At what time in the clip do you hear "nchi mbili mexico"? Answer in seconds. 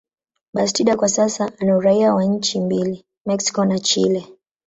2.25-3.65